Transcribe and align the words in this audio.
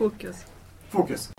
Fokus. 0.00 0.46
Fokus. 0.88 1.32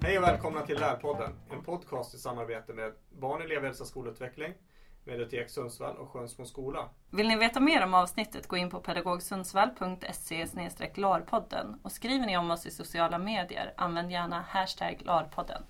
Hej 0.00 0.18
och 0.18 0.24
välkomna 0.24 0.66
till 0.66 0.80
Lärpodden. 0.80 1.30
En 1.50 1.62
podcast 1.62 2.14
i 2.14 2.18
samarbete 2.18 2.72
med 2.72 2.92
Barn, 3.20 3.42
elevhälsa, 3.42 3.84
skolutveckling, 3.84 4.54
Mediotek 5.04 5.50
Sundsvall 5.50 5.96
och 5.96 6.08
Sjönsmo 6.08 6.44
skola. 6.44 6.88
Vill 7.10 7.28
ni 7.28 7.36
veta 7.36 7.60
mer 7.60 7.84
om 7.84 7.94
avsnittet 7.94 8.48
gå 8.48 8.56
in 8.56 8.70
på 8.70 8.80
pedagogsundsvall.se 8.80 10.46
larpodden 10.94 11.80
och 11.82 11.92
skriver 11.92 12.26
ni 12.26 12.36
om 12.38 12.50
oss 12.50 12.66
i 12.66 12.70
sociala 12.70 13.18
medier 13.18 13.74
använd 13.76 14.10
gärna 14.10 14.44
hashtag 14.48 15.02
larpodden. 15.04 15.62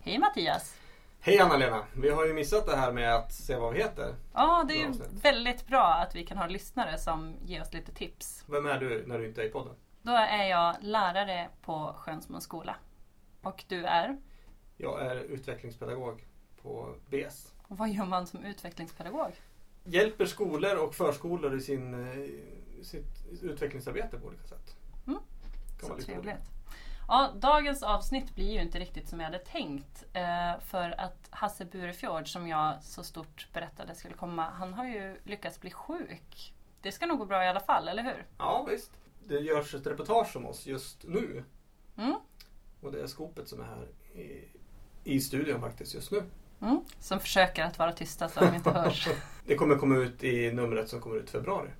Hej 0.00 0.18
Mattias! 0.18 0.85
Hej 1.26 1.38
Anna-Lena! 1.38 1.84
Vi 1.96 2.10
har 2.10 2.26
ju 2.26 2.32
missat 2.32 2.66
det 2.66 2.76
här 2.76 2.92
med 2.92 3.14
att 3.14 3.32
se 3.32 3.56
vad 3.56 3.72
vi 3.72 3.78
heter. 3.78 4.14
Ja, 4.34 4.64
det 4.68 4.74
är 4.74 4.78
ju 4.78 4.92
väldigt 5.22 5.66
bra 5.66 5.84
att 5.84 6.14
vi 6.14 6.26
kan 6.26 6.38
ha 6.38 6.46
lyssnare 6.46 6.98
som 6.98 7.34
ger 7.44 7.62
oss 7.62 7.72
lite 7.72 7.92
tips. 7.92 8.44
Vem 8.48 8.66
är 8.66 8.80
du 8.80 9.06
när 9.06 9.18
du 9.18 9.28
inte 9.28 9.42
är 9.42 9.46
i 9.46 9.48
podden? 9.48 9.74
Då 10.02 10.12
är 10.12 10.44
jag 10.44 10.76
lärare 10.80 11.48
på 11.62 11.94
Sjönsmo 11.98 12.40
skola. 12.40 12.76
Och 13.42 13.64
du 13.68 13.84
är? 13.84 14.16
Jag 14.76 15.06
är 15.06 15.16
utvecklingspedagog 15.16 16.26
på 16.62 16.94
BS. 17.10 17.52
Och 17.62 17.78
vad 17.78 17.90
gör 17.90 18.04
man 18.04 18.26
som 18.26 18.44
utvecklingspedagog? 18.44 19.32
Hjälper 19.84 20.26
skolor 20.26 20.76
och 20.76 20.94
förskolor 20.94 21.56
i 21.56 21.60
sin, 21.60 21.94
eh, 21.94 22.84
sitt 22.84 23.42
utvecklingsarbete 23.42 24.18
på 24.18 24.26
olika 24.26 24.46
sätt. 24.46 24.76
Mm. 25.06 25.18
Så 25.80 25.96
trevligt. 25.96 26.55
Ja, 27.08 27.32
dagens 27.36 27.82
avsnitt 27.82 28.34
blir 28.34 28.52
ju 28.52 28.60
inte 28.60 28.78
riktigt 28.78 29.08
som 29.08 29.20
jag 29.20 29.26
hade 29.26 29.38
tänkt. 29.38 30.04
Eh, 30.12 30.60
för 30.60 31.00
att 31.00 31.28
Hasse 31.30 31.64
Burefjord, 31.64 32.32
som 32.32 32.48
jag 32.48 32.82
så 32.82 33.02
stort 33.02 33.48
berättade 33.52 33.94
skulle 33.94 34.14
komma, 34.14 34.50
han 34.50 34.74
har 34.74 34.84
ju 34.84 35.16
lyckats 35.24 35.60
bli 35.60 35.70
sjuk. 35.70 36.54
Det 36.80 36.92
ska 36.92 37.06
nog 37.06 37.18
gå 37.18 37.24
bra 37.24 37.44
i 37.44 37.48
alla 37.48 37.60
fall, 37.60 37.88
eller 37.88 38.02
hur? 38.02 38.26
Ja, 38.38 38.66
visst. 38.70 38.90
Det 39.24 39.38
görs 39.40 39.74
ett 39.74 39.86
reportage 39.86 40.36
om 40.36 40.46
oss 40.46 40.66
just 40.66 41.04
nu. 41.04 41.44
Mm. 41.96 42.14
Och 42.80 42.92
det 42.92 43.02
är 43.02 43.06
skopet 43.06 43.48
som 43.48 43.60
är 43.60 43.64
här 43.64 43.88
i, 44.20 44.44
i 45.04 45.20
studion 45.20 45.60
faktiskt 45.60 45.94
just 45.94 46.10
nu. 46.10 46.22
Mm. 46.60 46.80
Som 47.00 47.20
försöker 47.20 47.64
att 47.64 47.78
vara 47.78 47.92
tysta 47.92 48.28
så 48.28 48.40
de 48.40 48.54
inte 48.54 48.70
hörs. 48.80 49.08
Det 49.46 49.54
kommer 49.54 49.76
komma 49.76 49.96
ut 49.96 50.24
i 50.24 50.52
numret 50.52 50.88
som 50.88 51.00
kommer 51.00 51.16
ut 51.16 51.28
i 51.28 51.32
februari. 51.32 51.70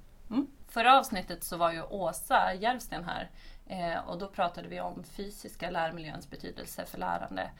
Förra 0.77 0.98
avsnittet 0.98 1.44
så 1.44 1.56
var 1.56 1.72
ju 1.72 1.82
Åsa 1.82 2.55
Järvsten 2.55 3.05
här 3.05 3.30
eh, 3.66 4.08
och 4.08 4.19
då 4.19 4.28
pratade 4.28 4.69
vi 4.69 4.80
om 4.80 5.05
fysiska 5.05 5.70
lärmiljöns 5.70 6.30
betydelse 6.30 6.86
för 6.86 6.98
lärande. 6.98 7.50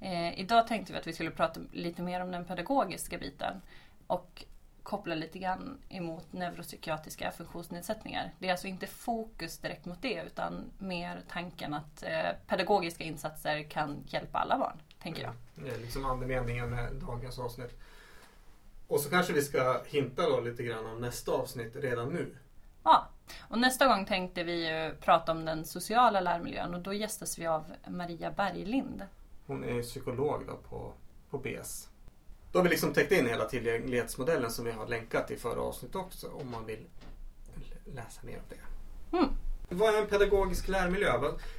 Eh, 0.00 0.40
idag 0.40 0.66
tänkte 0.66 0.92
vi 0.92 0.98
att 0.98 1.06
vi 1.06 1.12
skulle 1.12 1.30
prata 1.30 1.60
lite 1.72 2.02
mer 2.02 2.22
om 2.22 2.30
den 2.30 2.44
pedagogiska 2.44 3.18
biten 3.18 3.62
och 4.06 4.44
koppla 4.82 5.14
lite 5.14 5.38
grann 5.38 5.78
emot 5.88 6.32
neuropsykiatriska 6.32 7.30
funktionsnedsättningar. 7.30 8.32
Det 8.38 8.46
är 8.46 8.52
alltså 8.52 8.66
inte 8.66 8.86
fokus 8.86 9.58
direkt 9.58 9.84
mot 9.84 10.02
det 10.02 10.22
utan 10.26 10.70
mer 10.78 11.22
tanken 11.28 11.74
att 11.74 12.02
eh, 12.02 12.30
pedagogiska 12.46 13.04
insatser 13.04 13.62
kan 13.62 14.04
hjälpa 14.06 14.38
alla 14.38 14.58
barn, 14.58 14.82
tänker 15.02 15.22
jag. 15.22 15.32
Mm. 15.56 15.68
Det 15.68 15.74
är 15.74 15.78
liksom 15.78 16.04
andemeningen 16.04 16.70
med 16.70 16.94
dagens 16.94 17.38
avsnitt. 17.38 17.80
Och 18.86 19.00
så 19.00 19.10
kanske 19.10 19.32
vi 19.32 19.42
ska 19.42 19.82
hinta 19.86 20.22
då 20.22 20.40
lite 20.40 20.62
grann 20.62 20.86
om 20.86 21.00
nästa 21.00 21.32
avsnitt 21.32 21.76
redan 21.76 22.08
nu. 22.08 22.36
Ja, 22.86 23.08
och 23.48 23.58
nästa 23.58 23.86
gång 23.86 24.06
tänkte 24.06 24.44
vi 24.44 24.68
ju 24.68 24.94
prata 24.96 25.32
om 25.32 25.44
den 25.44 25.64
sociala 25.64 26.20
lärmiljön 26.20 26.74
och 26.74 26.80
då 26.80 26.92
gästas 26.92 27.38
vi 27.38 27.46
av 27.46 27.64
Maria 27.88 28.30
Berglind. 28.30 29.02
Hon 29.46 29.64
är 29.64 29.82
psykolog 29.82 30.42
då 30.46 30.56
på, 30.56 30.92
på 31.30 31.38
BS. 31.38 31.88
Då 32.52 32.58
har 32.58 32.64
vi 32.64 32.70
liksom 32.70 32.92
täckt 32.92 33.12
in 33.12 33.26
hela 33.26 33.44
tillgänglighetsmodellen 33.44 34.50
som 34.50 34.64
vi 34.64 34.72
har 34.72 34.86
länkat 34.86 35.30
i 35.30 35.36
förra 35.36 35.60
avsnittet 35.60 35.96
också 35.96 36.28
om 36.28 36.50
man 36.50 36.66
vill 36.66 36.86
läsa 37.94 38.20
mer 38.26 38.36
om 38.36 38.44
det. 38.48 39.16
Mm. 39.16 39.28
Vad 39.68 39.94
är 39.94 39.98
en 39.98 40.06
pedagogisk 40.06 40.68
lärmiljö? 40.68 41.12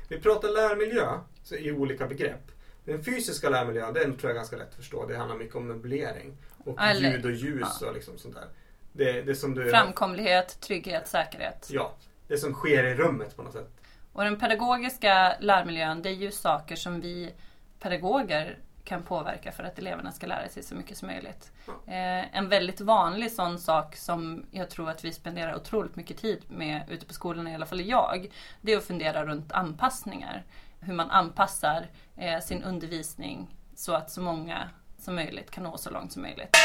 Vi 0.10 0.20
pratar 0.20 0.50
lärmiljö 0.50 1.20
i 1.60 1.72
olika 1.72 2.08
begrepp. 2.08 2.52
Den 2.86 3.04
fysiska 3.04 3.50
lärmiljön, 3.50 3.94
den 3.94 4.18
tror 4.18 4.22
jag 4.22 4.32
är 4.32 4.36
ganska 4.36 4.58
lätt 4.58 4.70
att 4.70 4.76
förstå. 4.76 5.06
Det 5.06 5.18
handlar 5.18 5.38
mycket 5.38 5.56
om 5.56 5.68
möblering 5.68 6.38
och 6.66 6.80
ljud 6.96 7.26
och 7.26 7.32
ljus 7.32 7.82
och 7.82 7.94
liksom 7.94 8.18
sånt 8.18 8.36
där. 8.36 8.48
Det, 8.98 9.22
det 9.22 9.36
som 9.36 9.54
du... 9.54 9.70
Framkomlighet, 9.70 10.62
trygghet, 10.62 11.08
säkerhet. 11.08 11.70
Ja, 11.72 11.94
det 12.28 12.38
som 12.38 12.54
sker 12.54 12.84
i 12.84 12.96
rummet 12.96 13.36
på 13.36 13.44
något 13.44 13.54
sätt. 13.54 13.70
Och 14.14 14.24
den 14.24 14.40
pedagogiska 14.40 15.36
lärmiljön, 15.40 16.02
det 16.02 16.10
är 16.10 16.14
ju 16.14 16.32
saker 16.32 16.76
som 16.76 17.02
vi 17.02 17.34
pedagoger 17.80 18.58
kan 18.84 19.04
påverka 19.04 19.52
för 19.52 19.64
att 19.64 19.80
eleverna 19.80 20.12
ska 20.12 20.28
lära 20.28 20.50
sig 20.50 20.64
så 20.64 20.76
mycket 20.76 20.98
som 20.98 21.08
möjligt. 21.08 21.52
Eh, 21.68 22.38
en 22.38 22.50
väldigt 22.50 22.82
vanlig 22.82 23.32
sån 23.32 23.60
sak 23.60 23.96
som 23.96 24.46
jag 24.52 24.70
tror 24.70 24.90
att 24.90 25.06
vi 25.06 25.14
spenderar 25.14 25.56
otroligt 25.56 25.96
mycket 25.96 26.18
tid 26.18 26.44
med 26.48 26.82
ute 26.90 27.06
på 27.06 27.14
skolorna, 27.14 27.52
i 27.52 27.56
alla 27.56 27.66
fall 27.66 27.82
jag, 27.82 28.32
det 28.62 28.74
är 28.74 28.78
att 28.78 28.84
fundera 28.84 29.26
runt 29.26 29.52
anpassningar. 29.52 30.44
Hur 30.80 30.94
man 30.94 31.12
anpassar 31.12 31.88
eh, 32.16 32.40
sin 32.40 32.64
undervisning 32.64 33.56
så 33.76 33.94
att 33.94 34.12
så 34.12 34.22
många 34.22 34.70
som 35.00 35.16
möjligt 35.16 35.52
kan 35.52 35.64
nå 35.64 35.78
så 35.78 35.90
långt 35.90 36.12
som 36.12 36.22
möjligt. 36.22 36.58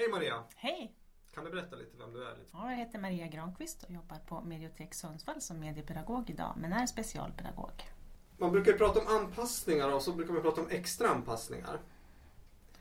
Hej 0.00 0.08
Maria! 0.08 0.42
Hej! 0.56 0.94
Kan 1.34 1.44
du 1.44 1.50
berätta 1.50 1.76
lite 1.76 1.96
vem 1.96 2.12
du 2.12 2.28
är? 2.28 2.36
Lite? 2.36 2.50
Ja, 2.52 2.70
jag 2.70 2.76
heter 2.76 2.98
Maria 2.98 3.26
Granqvist 3.26 3.82
och 3.82 3.90
jobbar 3.90 4.16
på 4.26 4.40
Mediotek 4.40 4.94
Sundsvall 4.94 5.40
som 5.40 5.60
mediepedagog 5.60 6.30
idag, 6.30 6.54
men 6.56 6.72
är 6.72 6.86
specialpedagog. 6.86 7.90
Man 8.38 8.52
brukar 8.52 8.72
ju 8.72 8.78
prata 8.78 9.00
om 9.00 9.06
anpassningar 9.06 9.94
och 9.94 10.02
så 10.02 10.12
brukar 10.12 10.32
man 10.32 10.42
prata 10.42 10.60
om 10.60 10.68
extra 10.70 11.08
anpassningar. 11.08 11.80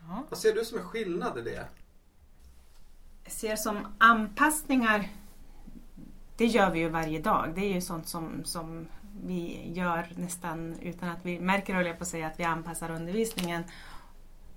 Ja. 0.08 0.24
Vad 0.30 0.40
ser 0.40 0.54
du 0.54 0.66
som 0.66 0.78
är 0.78 0.84
skillnad 0.84 1.38
i 1.38 1.42
det? 1.42 1.68
Jag 3.24 3.32
ser 3.32 3.56
som 3.56 3.88
anpassningar, 3.98 5.10
det 6.38 6.46
gör 6.46 6.72
vi 6.72 6.80
ju 6.80 6.90
varje 6.90 7.20
dag. 7.20 7.52
Det 7.56 7.62
är 7.62 7.74
ju 7.74 7.82
sånt 7.82 8.08
som, 8.08 8.44
som 8.46 8.88
vi 9.24 9.72
gör 9.74 10.08
nästan 10.16 10.80
utan 10.80 11.10
att 11.10 11.26
vi 11.26 11.40
märker, 11.40 11.74
höll 11.74 11.86
jag 11.86 11.98
på 11.98 12.04
att 12.04 12.08
säga, 12.08 12.28
att 12.28 12.40
vi 12.40 12.44
anpassar 12.44 12.92
undervisningen 12.92 13.64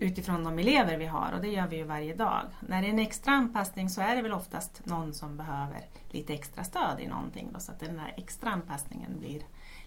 utifrån 0.02 0.44
de 0.44 0.58
elever 0.58 0.96
vi 0.96 1.06
har 1.06 1.32
och 1.32 1.40
det 1.40 1.48
gör 1.48 1.66
vi 1.66 1.76
ju 1.76 1.84
varje 1.84 2.14
dag. 2.14 2.42
När 2.60 2.82
det 2.82 2.88
är 2.88 2.90
en 2.90 2.98
extra 2.98 3.32
anpassning 3.32 3.90
så 3.90 4.00
är 4.00 4.16
det 4.16 4.22
väl 4.22 4.32
oftast 4.32 4.86
någon 4.86 5.14
som 5.14 5.36
behöver 5.36 5.80
lite 6.10 6.34
extra 6.34 6.64
stöd 6.64 7.00
i 7.00 7.06
någonting 7.06 7.48
då, 7.52 7.60
så 7.60 7.72
att 7.72 7.80
den 7.80 7.96
där 7.96 8.14
extra 8.16 8.50
anpassningen 8.50 9.18
blir 9.18 9.42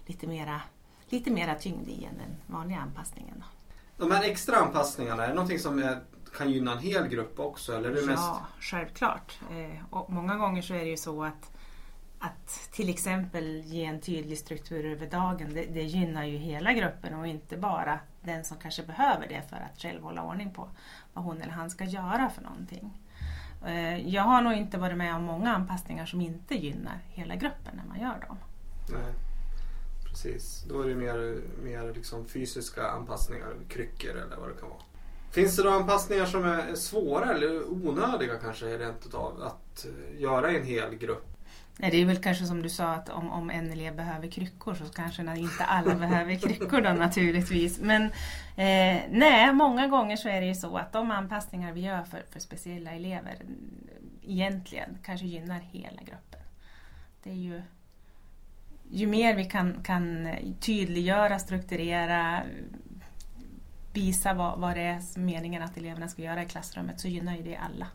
lite 0.06 0.26
mera, 0.26 0.60
lite 1.08 1.30
mera 1.30 1.54
tyngd 1.54 1.88
i 1.88 2.04
än 2.04 2.18
den 2.18 2.36
vanliga 2.46 2.78
anpassningen. 2.78 3.34
Då. 3.36 3.44
De 4.06 4.10
här 4.14 4.22
extra 4.24 4.56
anpassningarna, 4.56 5.24
är 5.24 5.28
det 5.28 5.34
någonting 5.34 5.58
som 5.58 5.78
är, 5.78 6.00
kan 6.36 6.50
gynna 6.50 6.72
en 6.72 6.78
hel 6.78 7.08
grupp 7.08 7.40
också? 7.40 7.76
Eller 7.76 7.90
är 7.90 7.94
det 7.94 8.06
mest... 8.06 8.22
Ja, 8.22 8.46
självklart. 8.60 9.38
Eh, 9.50 9.84
och 9.90 10.12
många 10.12 10.36
gånger 10.36 10.62
så 10.62 10.74
är 10.74 10.78
det 10.84 10.90
ju 10.90 10.96
så 10.96 11.24
att, 11.24 11.50
att 12.18 12.70
till 12.72 12.88
exempel 12.88 13.62
ge 13.64 13.84
en 13.84 14.00
tydlig 14.00 14.38
struktur 14.38 14.84
över 14.84 15.06
dagen, 15.06 15.54
det, 15.54 15.64
det 15.64 15.82
gynnar 15.82 16.24
ju 16.24 16.36
hela 16.36 16.72
gruppen 16.72 17.14
och 17.14 17.26
inte 17.26 17.56
bara 17.56 17.98
den 18.26 18.44
som 18.44 18.56
kanske 18.58 18.82
behöver 18.82 19.28
det 19.28 19.42
för 19.48 19.56
att 19.56 19.82
själv 19.82 20.02
hålla 20.02 20.22
ordning 20.22 20.50
på 20.50 20.68
vad 21.12 21.24
hon 21.24 21.42
eller 21.42 21.52
han 21.52 21.70
ska 21.70 21.84
göra 21.84 22.30
för 22.30 22.42
någonting. 22.42 23.02
Eh, 23.66 24.08
jag 24.08 24.22
har 24.22 24.42
nog 24.42 24.52
inte 24.52 24.78
varit 24.78 24.96
med 24.96 25.14
om 25.14 25.22
många 25.22 25.54
anpassningar 25.54 26.06
som 26.06 26.20
inte 26.20 26.54
gynnar 26.54 26.98
hela 27.08 27.34
gruppen 27.36 27.76
när 27.76 27.84
man 27.84 28.00
gör 28.00 28.26
dem. 28.28 28.38
Nej, 28.92 29.12
precis. 30.08 30.64
Då 30.68 30.82
är 30.82 30.88
det 30.88 30.94
mer, 30.94 31.40
mer 31.62 31.94
liksom 31.94 32.26
fysiska 32.26 32.88
anpassningar, 32.88 33.54
kryckor 33.68 34.10
eller 34.10 34.36
vad 34.36 34.48
det 34.48 34.60
kan 34.60 34.68
vara. 34.68 34.80
Finns 35.30 35.56
det 35.56 35.62
då 35.62 35.70
anpassningar 35.70 36.26
som 36.26 36.44
är 36.44 36.74
svåra 36.74 37.34
eller 37.34 37.70
onödiga 37.70 38.38
kanske 38.38 38.78
rent 38.78 39.06
utav 39.06 39.42
att 39.42 39.86
eh, 39.86 40.20
göra 40.20 40.52
i 40.52 40.56
en 40.56 40.66
hel 40.66 40.94
grupp? 40.94 41.35
Nej, 41.78 41.90
det 41.90 41.96
är 41.96 42.04
väl 42.04 42.22
kanske 42.22 42.44
som 42.44 42.62
du 42.62 42.68
sa 42.68 42.92
att 42.92 43.08
om, 43.08 43.30
om 43.30 43.50
en 43.50 43.72
elev 43.72 43.96
behöver 43.96 44.28
kryckor 44.28 44.74
så 44.74 44.84
kanske 44.84 45.22
inte 45.22 45.64
alla 45.64 45.94
behöver 46.06 46.34
kryckor 46.34 46.80
då 46.80 46.92
naturligtvis. 46.92 47.80
Men 47.80 48.02
eh, 48.56 49.02
nej, 49.10 49.52
många 49.52 49.88
gånger 49.88 50.16
så 50.16 50.28
är 50.28 50.40
det 50.40 50.46
ju 50.46 50.54
så 50.54 50.76
att 50.76 50.92
de 50.92 51.10
anpassningar 51.10 51.72
vi 51.72 51.80
gör 51.80 52.02
för, 52.02 52.22
för 52.30 52.40
speciella 52.40 52.90
elever 52.90 53.36
egentligen 54.22 54.98
kanske 55.04 55.26
gynnar 55.26 55.60
hela 55.60 56.02
gruppen. 56.02 56.40
Det 57.22 57.30
är 57.30 57.34
ju, 57.34 57.62
ju 58.90 59.06
mer 59.06 59.34
vi 59.34 59.44
kan, 59.44 59.82
kan 59.82 60.28
tydliggöra, 60.60 61.38
strukturera, 61.38 62.42
visa 63.92 64.34
vad, 64.34 64.58
vad 64.58 64.76
det 64.76 64.82
är 64.82 65.18
meningen 65.18 65.62
att 65.62 65.76
eleverna 65.76 66.08
ska 66.08 66.22
göra 66.22 66.42
i 66.42 66.46
klassrummet 66.46 67.00
så 67.00 67.08
gynnar 67.08 67.36
ju 67.36 67.42
det 67.42 67.56
alla. 67.56 67.86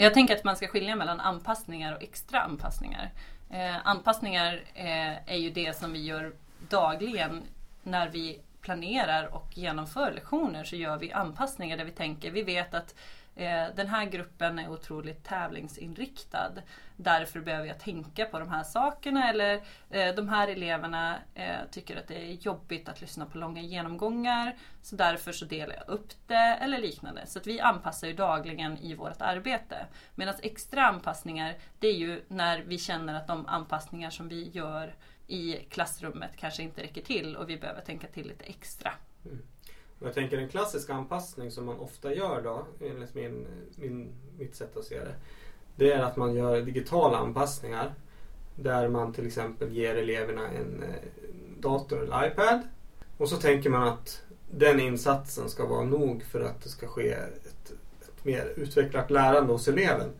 Jag 0.00 0.14
tänker 0.14 0.36
att 0.36 0.44
man 0.44 0.56
ska 0.56 0.68
skilja 0.68 0.96
mellan 0.96 1.20
anpassningar 1.20 1.94
och 1.94 2.02
extra 2.02 2.40
anpassningar. 2.40 3.10
Eh, 3.50 3.86
anpassningar 3.86 4.64
eh, 4.74 5.32
är 5.32 5.36
ju 5.36 5.50
det 5.50 5.76
som 5.76 5.92
vi 5.92 6.02
gör 6.02 6.32
dagligen 6.68 7.42
när 7.82 8.08
vi 8.08 8.40
planerar 8.60 9.34
och 9.34 9.58
genomför 9.58 10.12
lektioner 10.12 10.64
så 10.64 10.76
gör 10.76 10.98
vi 10.98 11.12
anpassningar 11.12 11.76
där 11.76 11.84
vi 11.84 11.90
tänker, 11.90 12.30
vi 12.30 12.42
vet 12.42 12.74
att 12.74 12.94
Eh, 13.38 13.74
den 13.74 13.86
här 13.86 14.04
gruppen 14.04 14.58
är 14.58 14.70
otroligt 14.70 15.24
tävlingsinriktad. 15.24 16.52
Därför 16.96 17.40
behöver 17.40 17.66
jag 17.66 17.78
tänka 17.78 18.24
på 18.24 18.38
de 18.38 18.48
här 18.48 18.62
sakerna. 18.62 19.30
Eller 19.30 19.60
eh, 19.90 20.14
de 20.14 20.28
här 20.28 20.48
eleverna 20.48 21.18
eh, 21.34 21.56
tycker 21.70 21.96
att 21.96 22.08
det 22.08 22.30
är 22.30 22.32
jobbigt 22.32 22.88
att 22.88 23.00
lyssna 23.00 23.26
på 23.26 23.38
långa 23.38 23.62
genomgångar. 23.62 24.56
Så 24.82 24.96
därför 24.96 25.32
så 25.32 25.44
delar 25.44 25.74
jag 25.74 25.88
upp 25.88 26.12
det 26.26 26.34
eller 26.34 26.78
liknande. 26.78 27.26
Så 27.26 27.38
att 27.38 27.46
vi 27.46 27.60
anpassar 27.60 28.06
ju 28.06 28.12
dagligen 28.12 28.78
i 28.78 28.94
vårt 28.94 29.22
arbete. 29.22 29.86
Medan 30.14 30.34
extra 30.42 30.86
anpassningar, 30.86 31.54
det 31.78 31.88
är 31.88 31.96
ju 31.96 32.22
när 32.28 32.62
vi 32.62 32.78
känner 32.78 33.14
att 33.14 33.26
de 33.26 33.46
anpassningar 33.46 34.10
som 34.10 34.28
vi 34.28 34.50
gör 34.50 34.94
i 35.26 35.52
klassrummet 35.52 36.36
kanske 36.36 36.62
inte 36.62 36.82
räcker 36.82 37.02
till 37.02 37.36
och 37.36 37.50
vi 37.50 37.56
behöver 37.56 37.80
tänka 37.80 38.06
till 38.06 38.28
lite 38.28 38.44
extra. 38.44 38.92
Mm. 39.24 39.42
Jag 39.98 40.14
tänker 40.14 40.38
en 40.38 40.48
klassisk 40.48 40.90
anpassning 40.90 41.50
som 41.50 41.64
man 41.64 41.78
ofta 41.78 42.14
gör 42.14 42.42
då, 42.42 42.66
enligt 42.80 43.14
min, 43.14 43.46
min, 43.76 44.12
mitt 44.38 44.54
sätt 44.54 44.76
att 44.76 44.84
se 44.84 44.98
det. 44.98 45.14
Det 45.76 45.92
är 45.92 46.02
att 46.02 46.16
man 46.16 46.34
gör 46.34 46.60
digitala 46.60 47.18
anpassningar. 47.18 47.94
Där 48.54 48.88
man 48.88 49.12
till 49.12 49.26
exempel 49.26 49.72
ger 49.72 49.96
eleverna 49.96 50.48
en 50.48 50.82
eh, 50.82 50.88
dator 51.58 52.02
eller 52.02 52.26
iPad. 52.26 52.60
Och 53.16 53.28
så 53.28 53.36
tänker 53.36 53.70
man 53.70 53.88
att 53.88 54.22
den 54.50 54.80
insatsen 54.80 55.48
ska 55.48 55.66
vara 55.66 55.84
nog 55.84 56.22
för 56.22 56.40
att 56.40 56.62
det 56.62 56.68
ska 56.68 56.86
ske 56.86 57.08
ett, 57.10 57.72
ett 58.02 58.24
mer 58.24 58.52
utvecklat 58.56 59.10
lärande 59.10 59.52
hos 59.52 59.68
eleven. 59.68 60.10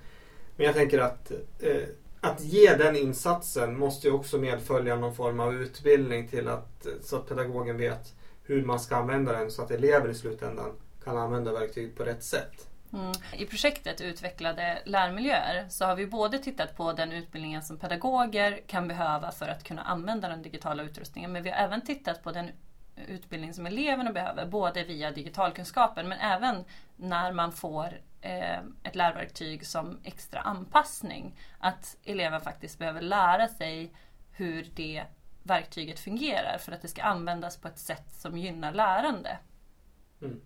Men 0.57 0.67
jag 0.67 0.75
tänker 0.75 0.99
att 0.99 1.33
eh, 1.59 1.89
att 2.21 2.41
ge 2.41 2.75
den 2.75 2.97
insatsen 2.97 3.79
måste 3.79 4.07
ju 4.07 4.13
också 4.13 4.39
medfölja 4.39 4.97
någon 4.97 5.15
form 5.15 5.41
av 5.41 5.55
utbildning 5.55 6.29
till 6.29 6.49
att, 6.49 6.87
eh, 6.87 6.93
så 7.03 7.17
att 7.17 7.29
pedagogen 7.29 7.77
vet 7.77 8.15
hur 8.49 8.65
man 8.65 8.81
ska 8.81 8.97
använda 8.97 9.33
den 9.33 9.51
så 9.51 9.63
att 9.63 9.71
elever 9.71 10.09
i 10.09 10.15
slutändan 10.15 10.73
kan 11.05 11.19
använda 11.19 11.53
verktyget 11.53 11.97
på 11.97 12.05
rätt 12.05 12.25
sätt. 12.25 12.69
Mm. 12.93 13.13
I 13.33 13.47
projektet 13.47 14.01
Utvecklade 14.01 14.83
lärmiljöer 14.85 15.67
så 15.69 15.85
har 15.85 15.97
vi 15.97 16.07
både 16.07 16.39
tittat 16.39 16.77
på 16.77 16.93
den 16.93 17.13
utbildningen 17.13 17.63
som 17.63 17.79
pedagoger 17.79 18.61
kan 18.67 18.89
behöva 18.89 19.31
för 19.31 19.49
att 19.49 19.65
kunna 19.65 19.83
använda 19.83 20.29
den 20.29 20.43
digitala 20.43 20.83
utrustningen 20.83 21.33
men 21.33 21.43
vi 21.43 21.51
har 21.51 21.57
även 21.57 21.81
tittat 21.81 22.23
på 22.23 22.33
den 22.33 22.51
utbildning 23.07 23.55
som 23.55 23.67
eleverna 23.67 24.13
behöver, 24.13 24.47
både 24.47 24.85
via 24.85 25.11
digitalkunskapen 25.11 26.09
men 26.09 26.19
även 26.19 26.65
när 26.97 27.33
man 27.33 27.53
får 27.53 28.01
eh, 28.21 28.59
ett 28.83 28.95
lärverktyg 28.95 29.67
som 29.67 29.99
extra 30.05 30.41
anpassning. 30.41 31.35
Att 31.59 31.97
eleven 32.05 32.41
faktiskt 32.41 32.79
behöver 32.79 33.01
lära 33.01 33.49
sig 33.49 33.93
hur 34.33 34.67
det 34.75 35.05
verktyget 35.49 35.99
fungerar 35.99 36.59
för 36.59 36.73
att 36.73 36.83
det 36.83 36.89
ska 36.89 37.03
användas 37.03 37.57
på 37.57 37.69
ett 37.69 37.79
sätt 37.79 38.13
som 38.13 38.39
gynnar 38.39 38.73
lärande. 38.73 39.39
Mm. 40.21 40.41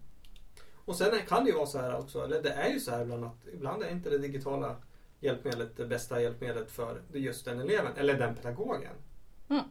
Och 0.84 0.96
sen 0.96 1.26
kan 1.28 1.44
det 1.44 1.50
ju 1.50 1.56
vara 1.56 1.66
så 1.66 1.78
här 1.78 1.99
också, 1.99 2.25
eller 2.25 2.43
det 2.43 2.52
är 2.52 2.69
ju 2.69 2.81
så 2.81 2.90
här 2.90 3.02
ibland 3.02 3.25
att 3.25 3.46
ibland 3.52 3.82
är 3.82 3.90
inte 3.90 4.10
det 4.10 4.19
digitala 4.19 4.76
hjälpmedlet 5.20 5.76
det 5.76 5.87
bästa 5.87 6.20
hjälpmedlet 6.20 6.70
för 6.70 7.02
just 7.12 7.44
den 7.44 7.60
eleven 7.60 7.93
eller 7.96 8.19
den 8.19 8.34
pedagogen. 8.34 8.94
Mm. 9.49 9.64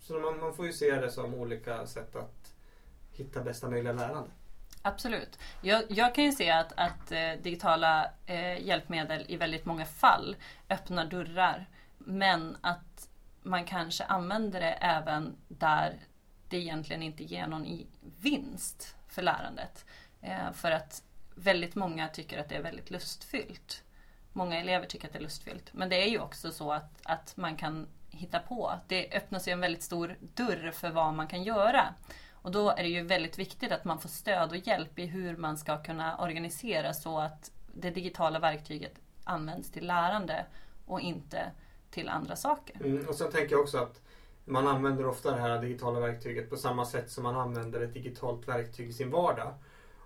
Så 0.00 0.18
man, 0.18 0.40
man 0.40 0.54
får 0.54 0.66
ju 0.66 0.72
se 0.72 1.00
det 1.00 1.10
som 1.10 1.34
olika 1.34 1.86
sätt 1.86 2.16
att 2.16 2.54
hitta 3.12 3.42
bästa 3.42 3.70
möjliga 3.70 3.92
lärande. 3.92 4.30
Absolut. 4.82 5.38
Jag, 5.62 5.84
jag, 5.88 6.14
kan 6.14 6.24
ju 6.24 6.32
se 6.32 6.50
att, 6.50 6.72
att 6.76 7.12
eh, 7.12 7.32
digitala 7.42 8.10
eh, 8.26 8.66
hjälpmedel 8.66 9.24
i 9.28 9.36
väldigt 9.36 9.64
många 9.64 9.86
fall 9.86 10.36
öppnar 10.70 11.06
dörrar. 11.06 11.66
Men 11.98 12.56
att 12.60 13.08
man 13.48 13.64
kanske 13.64 14.04
använder 14.04 14.60
det 14.60 14.72
även 14.72 15.36
där 15.48 15.98
det 16.48 16.56
egentligen 16.56 17.02
inte 17.02 17.24
ger 17.24 17.46
någon 17.46 17.86
vinst 18.20 18.96
för 19.08 19.22
lärandet. 19.22 19.84
Eh, 20.20 20.52
för 20.52 20.70
att 20.70 21.02
väldigt 21.34 21.74
många 21.74 22.08
tycker 22.08 22.38
att 22.38 22.48
det 22.48 22.54
är 22.54 22.62
väldigt 22.62 22.90
lustfyllt. 22.90 23.82
Många 24.32 24.60
elever 24.60 24.86
tycker 24.86 25.06
att 25.06 25.12
det 25.12 25.18
är 25.18 25.22
lustfyllt. 25.22 25.72
Men 25.72 25.88
det 25.88 26.02
är 26.06 26.10
ju 26.10 26.20
också 26.20 26.52
så 26.52 26.72
att, 26.72 27.00
att 27.02 27.36
man 27.36 27.56
kan 27.56 27.86
hitta 28.10 28.38
på. 28.38 28.74
Det 28.86 29.12
öppnas 29.12 29.48
ju 29.48 29.52
en 29.52 29.60
väldigt 29.60 29.82
stor 29.82 30.16
dörr 30.20 30.70
för 30.70 30.90
vad 30.90 31.14
man 31.14 31.26
kan 31.26 31.42
göra. 31.42 31.94
Och 32.32 32.50
då 32.50 32.70
är 32.70 32.82
det 32.82 32.88
ju 32.88 33.02
väldigt 33.02 33.38
viktigt 33.38 33.72
att 33.72 33.84
man 33.84 34.00
får 34.00 34.08
stöd 34.08 34.50
och 34.50 34.56
hjälp 34.56 34.98
i 34.98 35.06
hur 35.06 35.36
man 35.36 35.58
ska 35.58 35.82
kunna 35.82 36.18
organisera 36.18 36.94
så 36.94 37.18
att 37.18 37.50
det 37.74 37.90
digitala 37.90 38.38
verktyget 38.38 38.94
används 39.24 39.70
till 39.70 39.86
lärande 39.86 40.46
och 40.86 41.00
inte 41.00 41.52
till 41.90 42.08
andra 42.08 42.36
saker. 42.36 42.76
Mm, 42.84 43.08
och 43.08 43.14
sen 43.14 43.30
tänker 43.30 43.54
jag 43.54 43.62
också 43.62 43.78
att 43.78 44.00
man 44.44 44.66
använder 44.66 45.06
ofta 45.06 45.30
det 45.30 45.40
här 45.40 45.62
digitala 45.62 46.00
verktyget 46.00 46.50
på 46.50 46.56
samma 46.56 46.84
sätt 46.84 47.10
som 47.10 47.22
man 47.22 47.36
använder 47.36 47.80
ett 47.80 47.94
digitalt 47.94 48.48
verktyg 48.48 48.88
i 48.88 48.92
sin 48.92 49.10
vardag. 49.10 49.54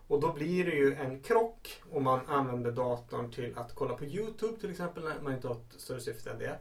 Och 0.06 0.20
då 0.20 0.32
blir 0.32 0.64
det 0.64 0.74
ju 0.74 0.94
en 0.94 1.20
krock 1.20 1.82
om 1.90 2.04
man 2.04 2.20
använder 2.26 2.72
datorn 2.72 3.30
till 3.30 3.58
att 3.58 3.74
kolla 3.74 3.94
på 3.94 4.04
Youtube 4.04 4.60
till 4.60 4.70
exempel 4.70 5.04
när 5.04 5.20
man 5.20 5.32
inte 5.32 5.48
har 5.48 5.54
ett 5.54 5.80
större 5.80 6.00
syfte 6.00 6.30
än 6.30 6.38
det. 6.38 6.58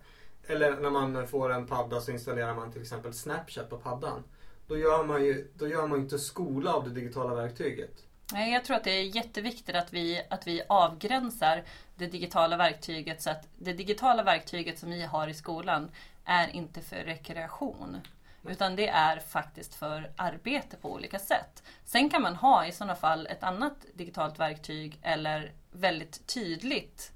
Eller 0.47 0.77
när 0.77 0.89
man 0.89 1.27
får 1.27 1.51
en 1.51 1.68
padda 1.68 2.01
så 2.01 2.12
installerar 2.12 2.56
man 2.56 2.71
till 2.71 2.81
exempel 2.81 3.13
Snapchat 3.13 3.69
på 3.69 3.77
paddan. 3.77 4.23
Då 4.68 4.77
gör 4.77 5.03
man 5.03 5.25
ju 5.25 5.47
då 5.53 5.68
gör 5.68 5.88
man 5.88 6.00
inte 6.00 6.19
skola 6.19 6.73
av 6.73 6.83
det 6.83 6.89
digitala 6.89 7.35
verktyget. 7.35 8.06
Nej, 8.33 8.54
jag 8.54 8.66
tror 8.66 8.78
att 8.78 8.83
det 8.83 8.92
är 8.92 9.16
jätteviktigt 9.16 9.75
att 9.75 9.94
vi, 9.94 10.22
att 10.30 10.48
vi 10.48 10.62
avgränsar 10.69 11.63
det 11.95 12.07
digitala 12.07 12.57
verktyget 12.57 13.22
så 13.22 13.30
att 13.30 13.48
det 13.57 13.74
digitala 13.74 14.24
verktyget 14.24 14.80
som 14.80 14.92
vi 14.92 15.01
har 15.01 15.28
i 15.28 15.33
skolan 15.33 15.92
är 16.25 16.56
inte 16.56 16.81
för 16.81 16.95
rekreation. 16.95 18.01
Utan 18.48 18.75
det 18.75 18.88
är 18.88 19.19
faktiskt 19.19 19.75
för 19.75 20.12
arbete 20.16 20.78
på 20.78 20.92
olika 20.92 21.19
sätt. 21.19 21.63
Sen 21.86 22.10
kan 22.10 22.22
man 22.22 22.36
ha 22.36 22.66
i 22.66 22.72
sådana 22.72 22.95
fall 22.95 23.28
ett 23.28 23.44
annat 23.44 23.86
digitalt 23.94 24.39
verktyg 24.39 25.00
eller 25.01 25.51
väldigt 25.72 26.28
tydligt 26.28 27.12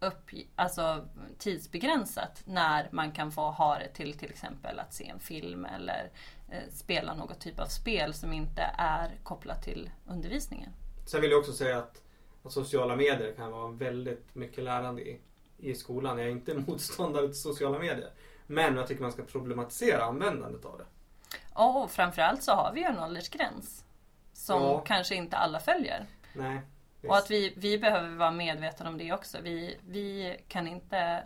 upp, 0.00 0.30
alltså 0.56 1.08
tidsbegränsat 1.38 2.42
när 2.44 2.88
man 2.92 3.12
kan 3.12 3.32
få 3.32 3.50
ha 3.50 3.78
det 3.78 3.88
till 3.88 4.18
till 4.18 4.30
exempel 4.30 4.78
att 4.78 4.94
se 4.94 5.08
en 5.08 5.20
film 5.20 5.64
eller 5.64 6.10
eh, 6.48 6.62
spela 6.70 7.14
något 7.14 7.40
typ 7.40 7.60
av 7.60 7.66
spel 7.66 8.14
som 8.14 8.32
inte 8.32 8.62
är 8.78 9.18
kopplat 9.22 9.62
till 9.62 9.90
undervisningen. 10.06 10.70
Sen 11.06 11.20
vill 11.20 11.30
jag 11.30 11.40
också 11.40 11.52
säga 11.52 11.78
att, 11.78 12.02
att 12.42 12.52
sociala 12.52 12.96
medier 12.96 13.34
kan 13.36 13.52
vara 13.52 13.70
väldigt 13.70 14.34
mycket 14.34 14.64
lärande 14.64 15.02
i, 15.02 15.20
i 15.58 15.74
skolan. 15.74 16.18
Jag 16.18 16.26
är 16.26 16.32
inte 16.32 16.54
motståndare 16.66 17.26
till 17.26 17.40
sociala 17.40 17.78
medier. 17.78 18.10
Men 18.46 18.76
jag 18.76 18.86
tycker 18.86 19.02
man 19.02 19.12
ska 19.12 19.22
problematisera 19.22 20.04
användandet 20.04 20.64
av 20.64 20.78
det. 20.78 20.84
Och 21.54 21.90
framförallt 21.90 22.42
så 22.42 22.52
har 22.52 22.72
vi 22.72 22.80
ju 22.80 22.86
en 22.86 22.98
åldersgräns. 22.98 23.84
Som 24.32 24.62
ja. 24.62 24.80
kanske 24.80 25.14
inte 25.14 25.36
alla 25.36 25.60
följer. 25.60 26.06
Nej. 26.32 26.60
Och 27.06 27.16
att 27.16 27.30
vi, 27.30 27.54
vi 27.56 27.78
behöver 27.78 28.16
vara 28.16 28.30
medvetna 28.30 28.88
om 28.88 28.98
det 28.98 29.12
också. 29.12 29.38
Vi, 29.42 29.76
vi 29.88 30.36
kan 30.48 30.68
inte 30.68 31.22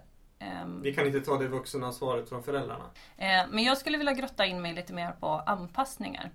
um, 0.62 0.82
Vi 0.82 0.94
kan 0.94 1.06
inte 1.06 1.20
ta 1.20 1.36
det 1.36 1.48
vuxenansvaret 1.48 2.28
från 2.28 2.42
föräldrarna. 2.42 2.84
Uh, 2.84 3.50
men 3.50 3.64
jag 3.64 3.78
skulle 3.78 3.98
vilja 3.98 4.12
grotta 4.12 4.46
in 4.46 4.62
mig 4.62 4.74
lite 4.74 4.92
mer 4.92 5.12
på 5.20 5.28
anpassningar. 5.28 6.30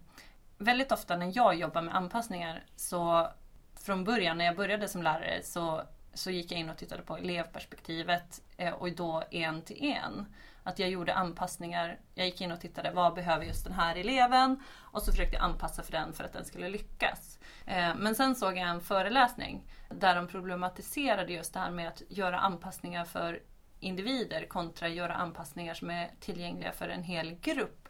Väldigt 0.57 0.91
ofta 0.91 1.17
när 1.17 1.31
jag 1.35 1.55
jobbar 1.55 1.81
med 1.81 1.95
anpassningar 1.95 2.63
så 2.75 3.27
från 3.75 4.03
början 4.03 4.37
när 4.37 4.45
jag 4.45 4.55
började 4.55 4.87
som 4.87 5.03
lärare 5.03 5.39
så, 5.43 5.81
så 6.13 6.31
gick 6.31 6.51
jag 6.51 6.59
in 6.59 6.69
och 6.69 6.77
tittade 6.77 7.01
på 7.01 7.17
elevperspektivet 7.17 8.41
uh, 8.61 8.73
och 8.73 8.91
då 8.91 9.23
en 9.31 9.61
till 9.61 9.83
en. 9.83 10.25
Att 10.67 10.79
jag 10.79 10.89
gjorde 10.89 11.13
anpassningar. 11.13 11.99
Jag 12.15 12.25
gick 12.25 12.41
in 12.41 12.51
och 12.51 12.61
tittade, 12.61 12.91
vad 12.91 13.13
behöver 13.13 13.45
just 13.45 13.63
den 13.63 13.73
här 13.73 13.95
eleven? 13.95 14.63
Och 14.75 15.01
så 15.01 15.11
försökte 15.11 15.35
jag 15.35 15.43
anpassa 15.43 15.83
för 15.83 15.91
den 15.91 16.13
för 16.13 16.23
att 16.23 16.33
den 16.33 16.45
skulle 16.45 16.69
lyckas. 16.69 17.39
Eh, 17.65 17.95
men 17.95 18.15
sen 18.15 18.35
såg 18.35 18.57
jag 18.57 18.69
en 18.69 18.81
föreläsning 18.81 19.63
där 19.89 20.15
de 20.15 20.27
problematiserade 20.27 21.33
just 21.33 21.53
det 21.53 21.59
här 21.59 21.71
med 21.71 21.87
att 21.87 22.01
göra 22.09 22.39
anpassningar 22.39 23.05
för 23.05 23.39
individer 23.79 24.45
kontra 24.45 24.87
göra 24.87 25.13
anpassningar 25.13 25.73
som 25.73 25.89
är 25.89 26.11
tillgängliga 26.19 26.71
för 26.71 26.89
en 26.89 27.03
hel 27.03 27.35
grupp. 27.35 27.89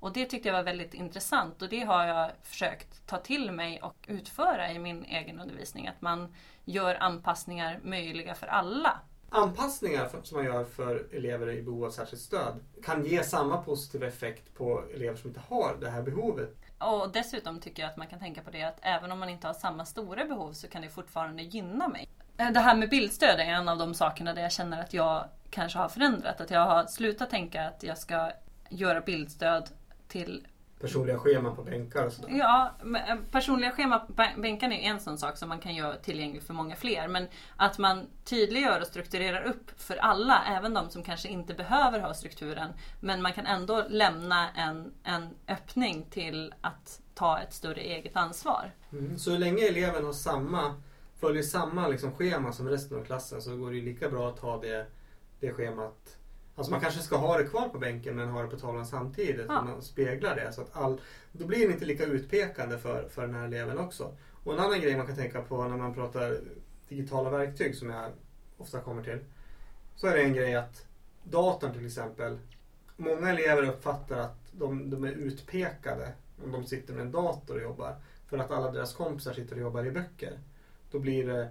Och 0.00 0.12
det 0.12 0.26
tyckte 0.26 0.48
jag 0.48 0.56
var 0.56 0.62
väldigt 0.62 0.94
intressant 0.94 1.62
och 1.62 1.68
det 1.68 1.84
har 1.84 2.06
jag 2.06 2.30
försökt 2.42 3.06
ta 3.06 3.18
till 3.18 3.52
mig 3.52 3.82
och 3.82 4.04
utföra 4.08 4.72
i 4.72 4.78
min 4.78 5.04
egen 5.04 5.40
undervisning. 5.40 5.88
Att 5.88 6.00
man 6.00 6.34
gör 6.64 6.94
anpassningar 7.00 7.80
möjliga 7.82 8.34
för 8.34 8.46
alla 8.46 9.00
anpassningar 9.32 10.08
som 10.22 10.36
man 10.38 10.44
gör 10.44 10.64
för 10.64 11.06
elever 11.12 11.50
i 11.50 11.62
behov 11.62 11.84
av 11.84 11.90
särskilt 11.90 12.22
stöd 12.22 12.60
kan 12.82 13.04
ge 13.04 13.22
samma 13.22 13.56
positiva 13.62 14.06
effekt 14.06 14.54
på 14.54 14.84
elever 14.94 15.16
som 15.16 15.28
inte 15.28 15.40
har 15.48 15.76
det 15.80 15.90
här 15.90 16.02
behovet. 16.02 16.56
Och 16.78 17.12
dessutom 17.12 17.60
tycker 17.60 17.82
jag 17.82 17.90
att 17.90 17.96
man 17.96 18.06
kan 18.06 18.18
tänka 18.18 18.42
på 18.42 18.50
det 18.50 18.62
att 18.62 18.78
även 18.82 19.12
om 19.12 19.18
man 19.18 19.28
inte 19.28 19.46
har 19.46 19.54
samma 19.54 19.84
stora 19.84 20.24
behov 20.24 20.52
så 20.52 20.68
kan 20.68 20.82
det 20.82 20.88
fortfarande 20.88 21.42
gynna 21.42 21.88
mig. 21.88 22.08
Eh, 22.36 22.50
det 22.50 22.60
här 22.60 22.76
med 22.76 22.90
bildstöd 22.90 23.40
är 23.40 23.44
en 23.44 23.68
av 23.68 23.78
de 23.78 23.94
sakerna 23.94 24.34
där 24.34 24.42
jag 24.42 24.52
känner 24.52 24.80
att 24.80 24.94
jag 24.94 25.24
kanske 25.50 25.78
har 25.78 25.88
förändrat. 25.88 26.40
Att 26.40 26.50
jag 26.50 26.66
har 26.66 26.86
slutat 26.86 27.30
tänka 27.30 27.68
att 27.68 27.82
jag 27.82 27.98
ska 27.98 28.30
göra 28.68 29.00
bildstöd 29.00 29.68
till 30.08 30.46
personliga 30.82 31.18
scheman 31.18 31.56
på 31.56 31.62
bänkar 31.62 32.06
och 32.06 32.12
sådär. 32.12 32.28
Ja, 32.38 32.74
eh, 33.08 33.16
personliga 33.30 33.70
scheman 33.70 34.00
på 34.06 34.12
bä- 34.12 34.40
bänkarna 34.42 34.74
är 34.74 34.82
en 34.90 35.00
sån 35.00 35.18
sak 35.18 35.36
som 35.36 35.48
man 35.48 35.58
kan 35.58 35.74
göra 35.74 35.96
tillgänglig 35.96 36.42
för 36.42 36.54
många 36.54 36.76
fler. 36.76 37.08
Men 37.08 37.26
att 37.56 37.78
man 37.78 38.06
tydliggör 38.24 38.80
och 38.80 38.86
strukturerar 38.86 39.42
upp 39.42 39.70
för 39.80 39.96
alla, 39.96 40.44
även 40.44 40.74
de 40.74 40.90
som 40.90 41.02
kanske 41.02 41.28
inte 41.28 41.54
behöver 41.54 42.00
ha 42.00 42.14
strukturen. 42.14 42.72
Men 43.00 43.22
man 43.22 43.32
kan 43.32 43.46
ändå 43.46 43.84
lämna 43.88 44.50
en, 44.50 44.92
en 45.04 45.28
öppning 45.48 46.06
till 46.10 46.54
att 46.60 47.00
ta 47.14 47.38
ett 47.40 47.52
större 47.52 47.80
eget 47.80 48.16
ansvar. 48.16 48.70
Mm. 48.92 49.18
Så 49.18 49.38
länge 49.38 49.62
eleven 49.68 50.04
har 50.04 50.12
samma, 50.12 50.74
följer 51.20 51.42
samma 51.42 51.88
liksom 51.88 52.12
schema 52.12 52.52
som 52.52 52.68
resten 52.68 52.98
av 52.98 53.04
klassen 53.04 53.42
så 53.42 53.56
går 53.56 53.70
det 53.70 53.80
lika 53.80 54.08
bra 54.08 54.28
att 54.28 54.38
ha 54.38 54.60
det, 54.60 54.86
det 55.40 55.52
schemat. 55.52 56.16
Alltså 56.62 56.70
man 56.70 56.80
kanske 56.80 57.00
ska 57.00 57.16
ha 57.16 57.38
det 57.38 57.44
kvar 57.44 57.68
på 57.68 57.78
bänken 57.78 58.16
men 58.16 58.28
ha 58.28 58.42
det 58.42 58.48
på 58.48 58.56
tavlan 58.56 58.86
samtidigt. 58.86 59.46
Ja. 59.48 59.62
Man 59.62 59.82
speglar 59.82 60.36
det. 60.36 60.52
Så 60.52 60.60
att 60.60 60.76
all, 60.76 61.00
då 61.32 61.46
blir 61.46 61.66
det 61.66 61.72
inte 61.72 61.84
lika 61.84 62.04
utpekande 62.04 62.78
för, 62.78 63.08
för 63.08 63.22
den 63.22 63.34
här 63.34 63.44
eleven 63.44 63.78
också. 63.78 64.16
Och 64.44 64.52
en 64.52 64.58
annan 64.58 64.80
grej 64.80 64.96
man 64.96 65.06
kan 65.06 65.16
tänka 65.16 65.42
på 65.42 65.64
när 65.64 65.76
man 65.76 65.94
pratar 65.94 66.36
digitala 66.88 67.30
verktyg 67.30 67.74
som 67.74 67.90
jag 67.90 68.10
ofta 68.58 68.80
kommer 68.80 69.02
till. 69.02 69.18
Så 69.96 70.06
är 70.06 70.16
det 70.16 70.22
en 70.22 70.34
grej 70.34 70.54
att 70.54 70.86
datorn 71.22 71.72
till 71.72 71.86
exempel. 71.86 72.38
Många 72.96 73.30
elever 73.30 73.68
uppfattar 73.68 74.18
att 74.18 74.38
de, 74.52 74.90
de 74.90 75.04
är 75.04 75.12
utpekade 75.12 76.12
om 76.44 76.52
de 76.52 76.66
sitter 76.66 76.94
med 76.94 77.02
en 77.02 77.12
dator 77.12 77.56
och 77.56 77.62
jobbar. 77.62 77.96
För 78.26 78.38
att 78.38 78.50
alla 78.50 78.72
deras 78.72 78.94
kompisar 78.94 79.32
sitter 79.32 79.54
och 79.54 79.62
jobbar 79.62 79.84
i 79.84 79.90
böcker. 79.90 80.38
Då 80.90 80.98
blir 80.98 81.26
det 81.26 81.48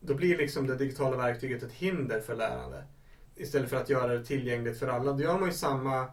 då 0.00 0.14
blir 0.14 0.38
liksom 0.38 0.66
det 0.66 0.76
digitala 0.76 1.16
verktyget 1.16 1.62
ett 1.62 1.72
hinder 1.72 2.20
för 2.20 2.36
lärande. 2.36 2.84
Istället 3.38 3.70
för 3.70 3.76
att 3.76 3.88
göra 3.88 4.14
det 4.14 4.24
tillgängligt 4.24 4.78
för 4.78 4.88
alla. 4.88 5.12
Då 5.12 5.22
gör 5.22 5.38
man 5.38 5.48
ju 5.48 5.54
samma, 5.54 6.06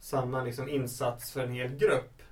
samma 0.00 0.42
liksom 0.42 0.68
insats 0.68 1.32
för 1.32 1.40
en 1.40 1.52
hel 1.52 1.76
grupp. 1.76 2.22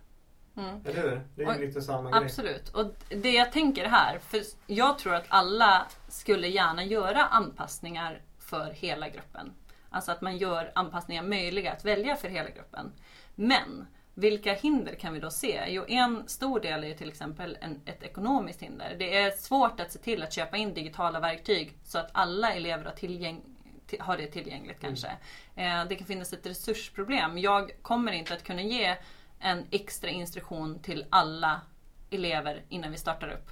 Mm. 0.57 0.81
Eller 0.85 1.03
hur? 1.03 1.21
Det 1.35 1.43
är 1.43 1.47
ju 1.47 1.55
Och- 1.55 1.61
lite 1.61 1.83
samma 1.83 2.11
grej. 2.11 2.23
Absolut. 2.25 2.69
Och 2.69 2.87
det 3.09 3.31
jag 3.31 3.53
tänker 3.53 3.89
här, 3.89 4.19
för 4.19 4.41
jag 4.67 4.99
tror 4.99 5.15
att 5.15 5.27
alla 5.29 5.87
skulle 6.09 6.49
gärna 6.49 6.85
göra 6.85 7.25
anpassningar 7.25 8.23
för 8.39 8.71
hela 8.71 9.09
gruppen. 9.09 9.53
Alltså 9.91 10.13
att 10.13 10.21
man 10.21 10.37
gör 10.37 10.73
anpassningar 10.75 11.23
möjliga 11.23 11.73
att 11.73 11.85
välja 11.85 12.17
för 12.17 12.29
hela 12.29 12.51
gruppen. 12.51 12.93
Men 13.35 13.87
vilka 14.15 14.55
hinder 14.55 14.95
kan 14.95 15.13
vi 15.13 15.21
då 15.21 15.31
se? 15.31 15.65
Jo, 15.69 15.85
en 15.89 16.29
stor 16.29 16.61
del 16.61 16.85
är 16.85 16.95
till 16.95 17.09
exempel 17.09 17.59
en, 17.61 17.81
ett 17.85 18.03
ekonomiskt 18.03 18.63
hinder. 18.63 18.97
Det 18.99 19.17
är 19.19 19.31
svårt 19.31 19.81
att 19.81 19.93
se 19.93 19.99
till 19.99 20.23
att 20.23 20.33
köpa 20.33 20.57
in 20.57 20.75
digitala 20.75 21.21
verktyg 21.21 21.79
så 21.85 21.99
att 21.99 22.11
alla 22.13 22.53
elever 22.55 22.85
har, 22.85 22.93
tillgäng, 22.93 23.43
har 24.01 24.17
det 24.17 24.27
tillgängligt 24.27 24.81
kanske. 24.81 25.09
Eh, 25.55 25.85
det 25.85 25.97
kan 25.97 26.07
finnas 26.07 26.33
ett 26.33 26.47
resursproblem. 26.47 27.39
Jag 27.39 27.71
kommer 27.83 28.13
inte 28.13 28.35
att 28.35 28.45
kunna 28.45 28.63
ge 28.63 28.97
en 29.39 29.67
extra 29.71 30.11
instruktion 30.11 30.79
till 30.79 31.07
alla 31.11 31.61
elever 32.11 32.63
innan 32.69 32.91
vi 32.91 32.99
startar 32.99 33.29
upp. 33.29 33.51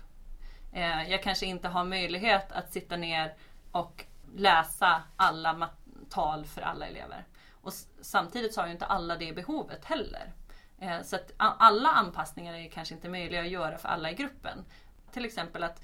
Eh, 0.73 1.11
jag 1.11 1.23
kanske 1.23 1.47
inte 1.47 1.69
har 1.69 1.85
möjlighet 1.85 2.53
att 2.53 2.73
sitta 2.73 2.97
ner 2.97 3.35
och 3.73 4.05
läsa 4.37 5.03
alla 5.17 5.71
tal 6.11 6.45
för 6.45 6.61
alla 6.61 6.87
elever. 6.87 7.25
Och 7.51 7.73
samtidigt 8.01 8.55
så 8.55 8.61
har 8.61 8.67
ju 8.67 8.73
inte 8.73 8.87
alla 8.87 9.17
det 9.17 9.33
behovet 9.33 9.85
heller. 9.85 10.33
Eh, 10.79 11.03
så 11.03 11.17
att 11.17 11.33
alla 11.39 11.89
anpassningar 11.89 12.55
är 12.55 12.69
kanske 12.69 12.95
inte 12.95 13.09
möjliga 13.09 13.41
att 13.41 13.49
göra 13.49 13.79
för 13.79 13.89
alla 13.89 14.11
i 14.11 14.15
gruppen. 14.15 14.65
Till 15.13 15.25
exempel 15.25 15.63
att 15.63 15.83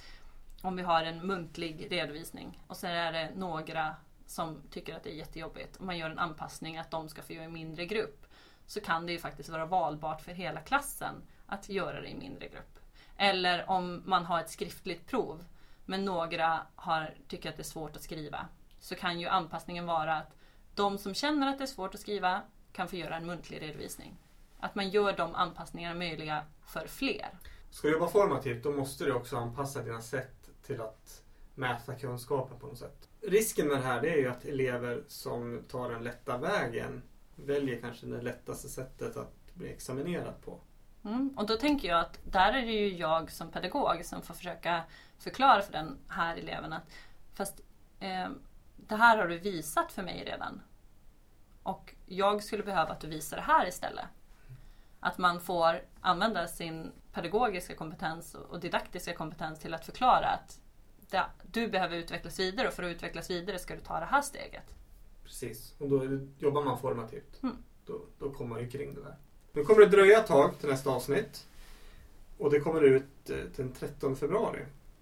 om 0.63 0.77
vi 0.77 0.83
har 0.83 1.05
en 1.05 1.27
muntlig 1.27 1.87
redovisning 1.91 2.63
och 2.67 2.77
sen 2.77 2.91
är 2.91 3.13
det 3.13 3.31
några 3.37 3.97
som 4.33 4.63
tycker 4.71 4.97
att 4.97 5.03
det 5.03 5.11
är 5.11 5.15
jättejobbigt 5.15 5.77
och 5.77 5.85
man 5.85 5.99
gör 5.99 6.11
en 6.11 6.19
anpassning 6.19 6.79
att 6.79 6.91
de 6.91 7.09
ska 7.09 7.23
få 7.23 7.33
göra 7.33 7.45
i 7.45 7.49
mindre 7.49 7.87
grupp 7.87 8.27
så 8.67 8.81
kan 8.81 9.07
det 9.07 9.13
ju 9.13 9.19
faktiskt 9.19 9.49
vara 9.49 9.67
valbart 9.67 10.21
för 10.21 10.33
hela 10.33 10.61
klassen 10.61 11.15
att 11.47 11.69
göra 11.69 12.01
det 12.01 12.09
i 12.09 12.15
mindre 12.15 12.49
grupp. 12.49 12.79
Eller 13.17 13.71
om 13.71 14.03
man 14.07 14.25
har 14.25 14.41
ett 14.41 14.51
skriftligt 14.51 15.07
prov 15.07 15.45
men 15.85 16.05
några 16.05 16.67
har, 16.75 17.15
tycker 17.29 17.49
att 17.49 17.57
det 17.57 17.63
är 17.63 17.65
svårt 17.65 17.97
att 17.97 18.03
skriva 18.03 18.49
så 18.79 18.95
kan 18.95 19.21
ju 19.21 19.27
anpassningen 19.27 19.87
vara 19.87 20.17
att 20.17 20.37
de 20.75 20.99
som 20.99 21.15
känner 21.15 21.47
att 21.47 21.59
det 21.59 21.65
är 21.65 21.67
svårt 21.67 21.95
att 21.95 22.01
skriva 22.01 22.43
kan 22.73 22.89
få 22.89 22.97
göra 22.97 23.17
en 23.17 23.27
muntlig 23.27 23.63
redovisning. 23.63 24.17
Att 24.61 24.75
man 24.75 24.91
gör 24.91 25.13
de 25.13 25.35
anpassningarna 25.35 25.95
möjliga 25.95 26.45
för 26.67 26.87
fler. 26.87 27.29
Ska 27.71 27.89
du 27.89 27.95
jobba 27.95 28.09
formativt 28.09 28.63
då 28.63 28.73
måste 28.73 29.05
du 29.05 29.13
också 29.13 29.37
anpassa 29.37 29.83
dina 29.83 30.01
sätt 30.01 30.51
till 30.67 30.81
att 30.81 31.23
mäta 31.55 31.95
kunskapen 31.95 32.59
på 32.59 32.67
något 32.67 32.79
sätt. 32.79 33.09
Risken 33.21 33.69
med 33.69 33.77
det 33.77 33.83
här 33.83 34.01
det 34.01 34.11
är 34.11 34.17
ju 34.17 34.29
att 34.29 34.45
elever 34.45 35.05
som 35.09 35.63
tar 35.69 35.91
den 35.91 36.05
lätta 36.05 36.39
vägen 36.39 37.03
väljer 37.37 37.81
kanske 37.81 38.07
det 38.07 38.23
lättaste 38.23 38.69
sättet 38.69 39.17
att 39.17 39.55
bli 39.55 39.73
examinerad 39.73 40.41
på. 40.45 40.61
Mm. 41.05 41.35
Och 41.37 41.47
då 41.47 41.57
tänker 41.57 41.89
jag 41.89 42.01
att 42.01 42.19
där 42.25 42.53
är 42.53 42.67
det 42.67 42.73
ju 42.73 42.97
jag 42.97 43.31
som 43.31 43.51
pedagog 43.51 44.05
som 44.05 44.23
får 44.23 44.35
försöka 44.35 44.83
förklara 45.19 45.63
för 45.63 45.73
den 45.73 45.99
här 46.09 46.37
eleven 46.37 46.73
att 46.73 46.91
fast 47.35 47.61
eh, 48.01 48.29
det 48.77 48.97
här 48.97 49.19
har 49.19 49.29
du 49.29 49.39
visat 49.39 49.93
för 49.93 50.03
mig 50.03 50.25
redan. 50.27 50.63
Och 51.63 51.95
jag 52.07 52.43
skulle 52.43 52.63
behöva 52.63 52.93
att 52.93 53.01
du 53.01 53.07
visar 53.07 53.37
det 53.37 53.43
här 53.43 53.69
istället. 53.69 54.05
Att 55.01 55.19
man 55.19 55.41
får 55.41 55.83
använda 56.01 56.47
sin 56.47 56.93
pedagogiska 57.13 57.75
kompetens 57.75 58.35
och 58.35 58.61
didaktiska 58.61 59.15
kompetens 59.15 59.59
till 59.59 59.75
att 59.75 59.85
förklara 59.85 60.27
att 60.27 60.61
det, 61.13 61.25
du 61.53 61.69
behöver 61.69 61.97
utvecklas 61.97 62.41
vidare 62.41 62.69
och 62.69 62.75
för 62.75 62.83
att 62.83 62.97
utvecklas 62.97 63.31
vidare 63.31 63.59
ska 63.59 63.75
du 63.75 63.81
ta 63.81 64.01
det 64.01 64.07
här 64.07 64.23
steget. 64.23 64.75
Precis, 65.25 65.75
och 65.79 65.89
då 65.89 66.19
jobbar 66.39 66.65
man 66.65 66.79
formativt. 66.79 67.43
Mm. 67.43 67.57
Då, 67.87 68.01
då 68.19 68.31
kommer 68.31 68.51
man 68.51 68.61
ju 68.61 68.71
kring 68.71 68.95
det 68.95 69.03
där. 69.03 69.17
Nu 69.53 69.65
kommer 69.65 69.81
det 69.81 69.87
dröja 69.87 70.19
ett 70.19 70.27
tag 70.27 70.59
till 70.59 70.69
nästa 70.69 70.91
avsnitt. 70.91 71.47
Och 72.39 72.51
det 72.51 72.61
kommer 72.61 72.83
ut 72.83 73.31
eh, 73.31 73.37
den 73.57 73.73
13 73.73 74.17
februari. 74.17 74.61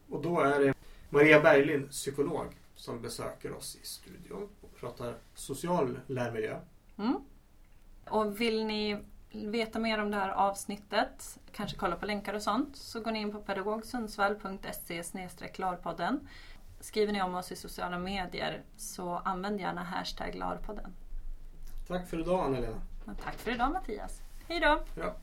Och 0.08 0.22
då 0.22 0.40
är 0.40 0.60
det 0.60 0.74
Maria 1.10 1.40
Berglind, 1.40 1.90
psykolog, 1.90 2.46
som 2.74 3.02
besöker 3.02 3.52
oss 3.52 3.78
i 3.82 3.86
studion 3.86 4.48
och 4.60 4.76
pratar 4.76 5.14
social 5.34 5.98
lärmiljö. 6.06 6.60
Mm. 6.98 7.16
Och 8.10 8.40
vill 8.40 8.66
ni 8.66 8.98
veta 9.32 9.78
mer 9.78 9.98
om 9.98 10.10
det 10.10 10.16
här 10.16 10.30
avsnittet, 10.30 11.38
kanske 11.52 11.76
kolla 11.76 11.96
på 11.96 12.06
länkar 12.06 12.34
och 12.34 12.42
sånt, 12.42 12.76
så 12.76 13.00
går 13.00 13.10
ni 13.10 13.18
in 13.18 13.32
på 13.32 13.40
pedagogsundsvall.se 13.40 15.02
larpodden. 15.58 16.28
Skriver 16.80 17.12
ni 17.12 17.22
om 17.22 17.34
oss 17.34 17.52
i 17.52 17.56
sociala 17.56 17.98
medier 17.98 18.62
så 18.76 19.14
använd 19.24 19.60
gärna 19.60 19.82
hashtag 19.82 20.34
larpodden. 20.34 20.94
Tack 21.88 22.08
för 22.08 22.20
idag 22.20 22.44
Anna-Lena. 22.44 22.80
Tack 23.24 23.34
för 23.34 23.50
idag 23.50 23.72
Mattias. 23.72 24.22
Hej 24.48 24.60
då! 24.60 24.82
Ja. 24.94 25.14